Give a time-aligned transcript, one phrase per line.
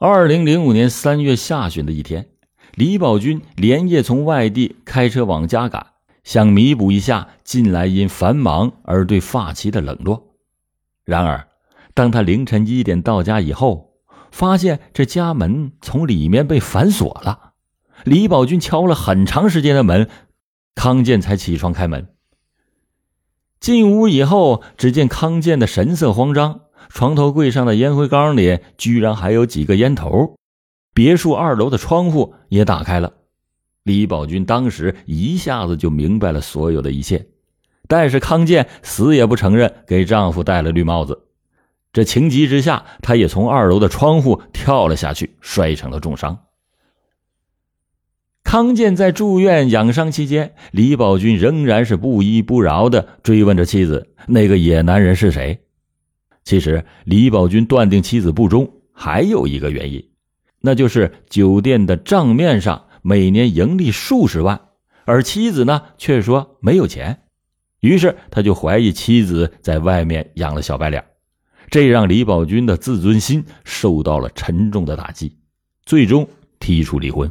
[0.00, 2.28] 二零零五年三月下旬的一天，
[2.76, 5.88] 李宝军连夜从外地开车往家赶，
[6.22, 10.36] 想弥补一下近来因繁忙而对发妻的冷落。
[11.04, 11.48] 然而，
[11.94, 13.94] 当他凌晨一点到家以后，
[14.30, 17.54] 发现这家门从里面被反锁了。
[18.04, 20.08] 李宝军敲了很长时间的门，
[20.76, 22.06] 康健才起床开门。
[23.58, 26.60] 进屋以后，只见康健的神色慌张。
[26.88, 30.36] 床头柜上的烟灰缸里居然还有几个烟头，
[30.94, 33.12] 别墅二楼的窗户也打开了。
[33.84, 37.26] 李宝军当时一下子就明白了所有的一切，
[37.86, 41.24] 但是康健死也不承认给丈夫戴了绿帽子。
[41.92, 46.40] 这情急之下，他也从二楼的窗户跳了下去，摔成了重伤。
[48.44, 55.60] 康健在住院养伤期间，李宝军仍然是不依不饶的追问着妻子：“那个野男人是谁？”
[56.44, 60.08] 其实，李宝军断定妻子不忠还有一个原因，
[60.60, 64.60] 那就是酒店的账面上每年盈利数十万，
[65.04, 67.24] 而妻子呢却说没有钱，
[67.80, 71.04] 于是他就怀疑妻子在外面养了小白脸，
[71.70, 75.36] 这让李宝军的自尊心受到了沉重的打击，
[75.84, 76.28] 最终
[76.58, 77.30] 提出离婚。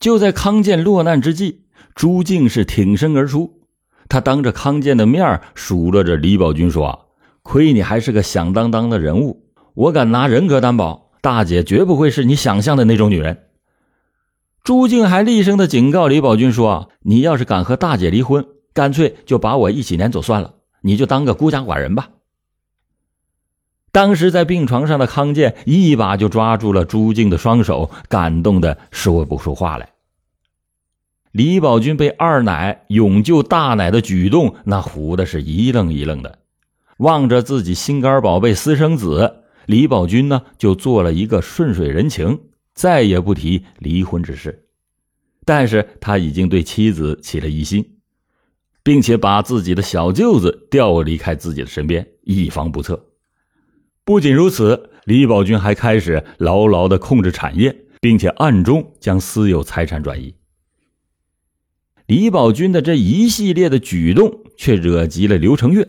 [0.00, 1.62] 就在康健落难之际，
[1.94, 3.60] 朱静是挺身而出，
[4.08, 7.03] 他当着康健的面数落着李宝军说。
[7.44, 13.44] 亏你还是个响当当的人物，我敢拿人格担保，大姐绝不会是你想象的那种女人。
[14.64, 22.08] 朱静还厉声的警告李宝军说：“你要是敢和大姐离婚，干脆就把我一起撵走算了，你就当个孤家寡人吧。”
[23.92, 29.90] 当时在病床上的康健一把就抓住了朱静的双手，感动的说不出话来。
[31.30, 36.38] 李宝军被二奶勇救大奶的举动，那唬的是一愣一愣的。
[36.98, 42.40] 望着自己心肝宝贝私生子，李宝军呢就做了一个顺水人情，
[42.74, 44.66] 再也不提离婚之事。
[45.44, 47.98] 但是他已经对妻子起了疑心，
[48.82, 53.08] 并且把自己的小舅子调离开自己的身边，以防不测。
[54.04, 60.34] 不仅如此，李宝军还开始牢牢的控制产业，并且暗中将私有财产转移。
[62.06, 65.88] 李宝军的这一系列的举动，却惹急了刘成月。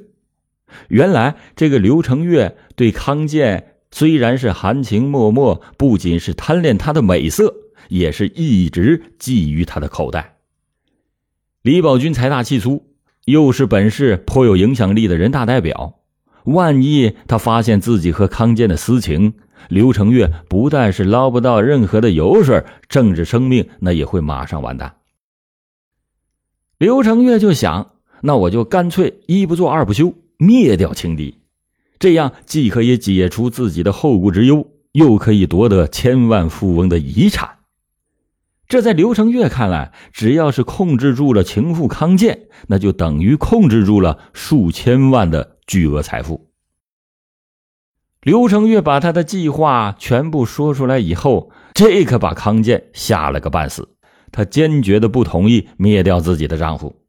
[0.89, 7.53] 原来这个刘成月对康健虽然是含情脉脉，不仅是贪恋他的美色，
[7.87, 10.37] 也是一直觊觎他的口袋。
[11.61, 12.87] 李宝军财大气粗，
[13.25, 15.99] 又是本市颇有影响力的人大代表，
[16.43, 19.33] 万一他发现自己和康健的私情，
[19.69, 24.97] 刘成月不但是捞不到任何的油水，政治生命那也会马上完蛋。
[26.77, 30.13] 刘成月就想，那我就干脆一不做二不休。
[30.37, 31.39] 灭掉情敌，
[31.99, 37.57] 这样既可以解除自己的后顾之忧，又可以夺得千万富翁的遗产。
[38.67, 46.49] 这在刘成月看来，只要是控制住了情妇康健，那就等于控制住了数千万的巨额财富。
[48.21, 53.87] 刘成月把他的计划全部说出来以后，这可把康健吓了个半死。
[54.31, 57.04] 他坚决的不同意灭掉自己的丈夫。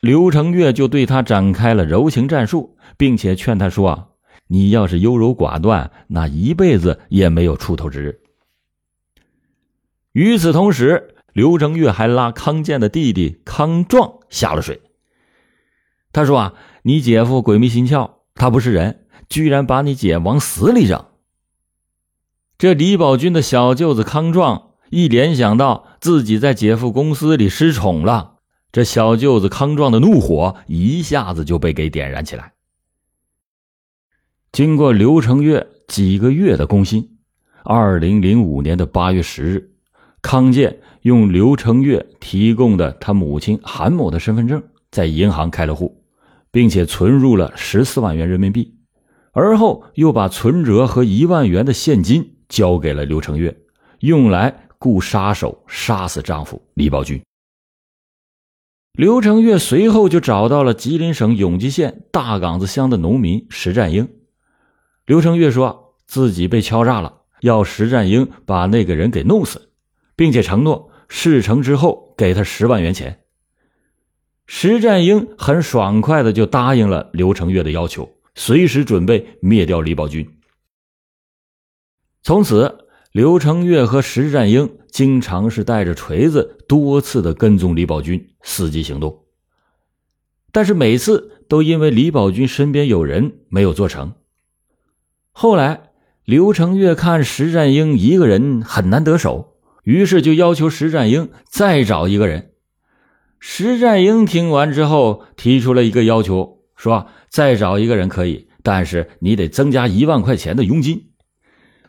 [0.00, 4.16] 刘成月就对他展开了柔情战术，并且劝他说
[4.48, 8.20] ：“你要是优柔寡断，那一辈子也没有出头之日。”
[10.12, 14.80] 与此同时，刘成月还拉康健的弟弟康壮下了水。
[16.12, 21.04] 他说：“啊，你姐夫鬼迷心窍，他不是人，居然把你姐往死里整。”
[22.56, 28.35] 这李宝军的小舅子康壮一联想到自己在姐夫公司里失宠了。
[28.72, 32.52] 这小舅子康壮的怒火一下子就被给点燃起来。
[34.52, 37.18] 经过刘成月几个月的攻心，
[37.64, 39.70] 二零零五年的八月十日，
[40.22, 46.02] 康健用刘成月提供的他母亲韩某的身份证，在银行开了户，
[46.50, 48.78] 并且存入了十四万元人民币，
[49.32, 53.56] 而后又把存折和一万元的现金交给了刘成月，
[54.00, 57.22] 用来雇杀手杀死丈夫李宝军。
[58.96, 64.08] 刘成月随后就找到了吉林省永吉县大岗子乡的农民石占英。
[65.04, 69.68] 刘成月说自己被敲诈了，要石占英把那个人给弄死，
[70.16, 73.20] 并且承诺事成之后给他十万元钱。
[74.46, 80.26] 石占英很爽快的就答应了刘成月的要求，随时准备灭掉李宝军。
[82.22, 82.85] 从此。
[83.16, 89.24] 刘成月和石占英经常是带着锤子，多次的跟踪李宝军，伺机行动。
[90.52, 94.12] 但是每次都因为李宝军身边有人，没有做成。
[95.32, 95.92] 后来，
[96.26, 99.54] 刘成月看石占英一个人很难得手，
[99.84, 102.50] 于是就要求石占英再找一个人。
[103.40, 111.12] 石占英听完之后，提出了一个要求，说再找一个人可以，但是你得增加一万块钱的佣金。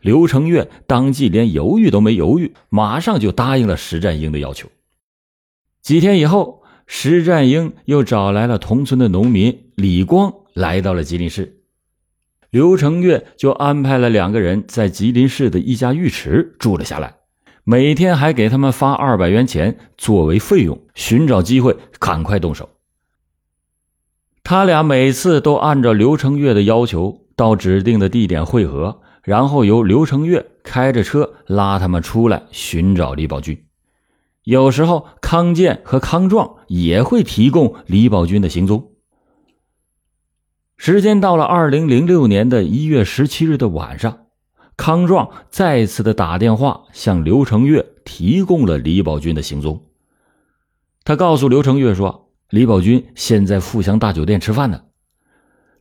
[0.01, 4.69] 刘成月当即连犹豫都没犹豫，马上就答应了石占英的要求。
[5.81, 11.61] 几天以后，石占英又找来了同村的农民李光，来到了吉林市。
[12.49, 17.15] 刘成月就安排了两个人在吉林市的一家浴池住了下来，
[17.65, 22.69] 每天还给他们发二百元钱作为费用，寻找机会赶快动手。
[24.43, 29.01] 他俩每次都按照刘成月的要求到指定的地点汇合。
[29.27, 33.65] 然后由刘成月开着车拉他们出来寻找李宝军。
[34.43, 38.93] 有时候康健和康壮也会提供李宝军的行踪。
[40.77, 44.27] 时间到了二零零六年的一月十七日的晚上，
[44.77, 49.87] 康壮再次的打电话向刘成月提供了李宝军的行踪。
[51.03, 54.83] 他告诉刘成月说：“李宝军现在富祥大酒店吃饭呢。”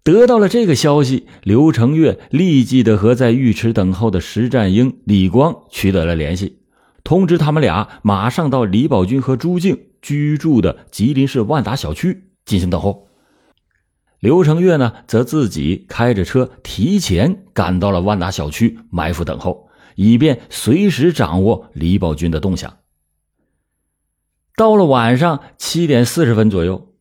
[0.07, 6.61] 得到了这个消息，刘成月立即的和在浴池等候的石占英、李光取得了联系，
[7.03, 13.09] 通知他们俩马上到李宝军和朱静居住的吉林市万达小区进行等候。
[14.21, 22.77] 刘成月呢，则自己开着车提前赶到了万达小区埋伏等候，以便随时掌握李宝军的动向。
[24.57, 26.93] 到了晚上七点四十分左右。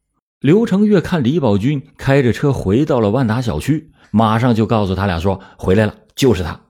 [0.45, 6.61] 刘成月看李宝军开着车回到了万达小区，马上就告诉他俩说：“回来了，就是他。”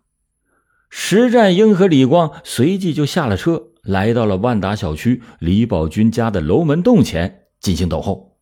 [0.89, 8.37] 石占英和李光随即就下了车，来到了万达小区李宝军家的楼门洞前进行等候。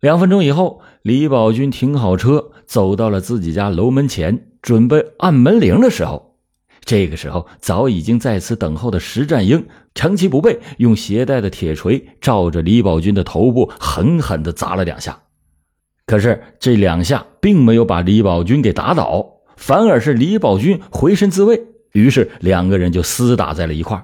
[0.00, 6.27] 两分钟以后，李宝军停好车，走到了自己家楼门前，准备按门铃的时候。
[6.88, 15.18] 这个时候，早已经在此等候的石占英趁其不备，用携带的铁锤照着李宝军的头部狠狠地砸了两下。
[16.06, 21.62] 可是这两下并没有把李宝军给打倒，反而是李宝军回身自卫。
[21.92, 24.02] 于是两个人就厮打在了一块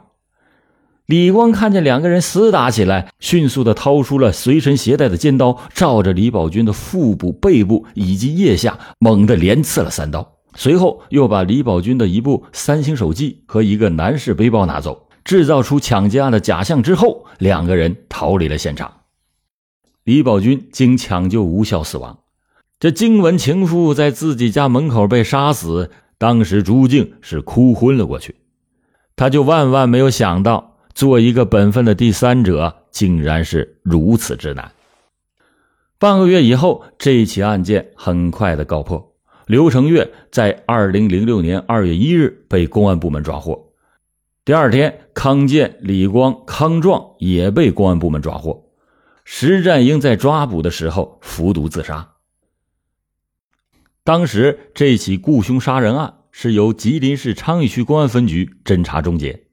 [1.06, 10.33] 李光看见两个人厮打起来，迅速地掏出了随身携带的尖刀，照着李宝军的腹部、背部以及腋下猛地连刺了三刀。
[10.54, 19.00] 随后又把李宝军的一部三星手机和一个男士背包拿走，制造出抢劫案的假象之后，两个人逃离了现场。
[20.04, 22.18] 李宝军经抢救无效死亡。
[22.78, 28.34] 这惊闻情妇在自己家门口被杀死，当时朱静是哭昏了过去。
[29.16, 34.72] 他就万万没有想到，做一个本分的第三者，竟然是如此之难。
[35.98, 39.13] 半个月以后，这起案件很快的告破。
[39.46, 43.72] 刘成月在二零零六年二月一日被公安部门抓获，
[44.42, 48.70] 第二天，康健、李光、康壮也被公安部门抓获。
[49.24, 52.12] 石占英在抓捕的时候服毒自杀。
[54.02, 59.44] 当时这起雇凶杀人案是由吉林市昌邑区公安分局侦查终结，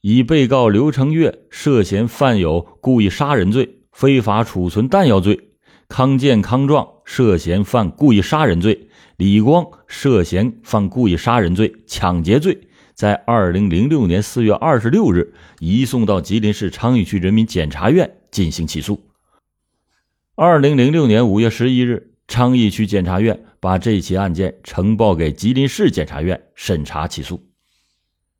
[0.00, 5.51] 以被告刘成月涉嫌犯有故意杀人罪、非法储存弹药罪，
[5.92, 8.88] 康健、康壮涉嫌犯故意杀人罪。
[9.18, 12.58] 李光涉嫌犯故意杀人罪、抢劫罪，
[12.94, 19.04] 在二零零六年四月二十六日移送到吉林市昌邑区人民检察院进行起诉。
[20.34, 27.50] 二零零六年五月十一日，昌邑区检察院把这起案件呈报给吉林市检察院审查起诉。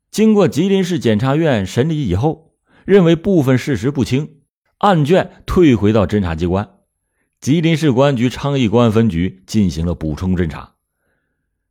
[0.09, 4.37] 经过吉林市检察院审理以后，认为部分事实不清，
[4.79, 6.72] 案卷退回到侦查机关。
[7.43, 10.75] 吉林市公安局昌邑公安分局进行了补充侦查。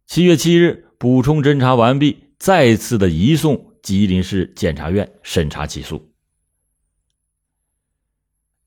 [0.07, 6.11] 七月七日，补充侦查完毕，再次的移送吉林市检察院审查起诉。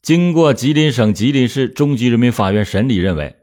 [0.01, 3.35] 经过吉林省吉林市中级人民法院审理，认为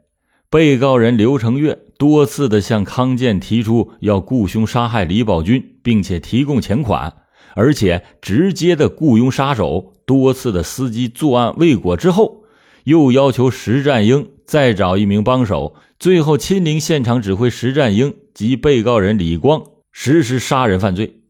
[0.49, 7.15] 被告人刘成月多次的向康健提出要雇凶杀害李宝军，并且提供钱款，
[7.55, 12.42] 而且直接的雇佣杀手多次的司机作案未果之后，
[12.83, 15.75] 又要求石占英再找一名帮手。
[15.99, 21.21] 最后亲临现场指挥石占英及被告人李光实施杀人犯罪，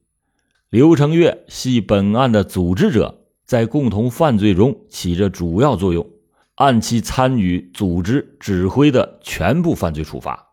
[0.69, 6.09] 刘成月系本案的组织者，在共同犯罪中起着主要作用，
[6.55, 10.47] 按其参与组织指挥的全部犯罪处罚。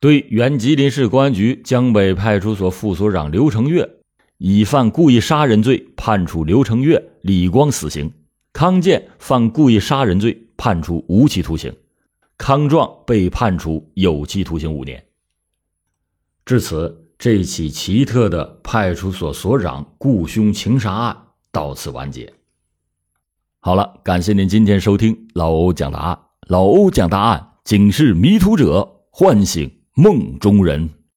[0.00, 3.96] 对原吉林市公安局江北派出所副所长刘成月，
[4.38, 8.08] 以犯故意杀人罪判处刘成月、李光死刑；
[8.52, 11.74] 康健犯故意杀人罪判处无期徒刑。
[12.36, 15.04] 康壮被判处有期徒刑五年。
[16.46, 21.16] 至此，这起奇特的派出所所长雇凶情杀案
[21.52, 22.32] 到此完结。
[23.60, 26.18] 好了，感谢您今天收听老欧讲答案。
[26.48, 30.88] 老欧讲答案，警示迷途者，唤醒梦中人。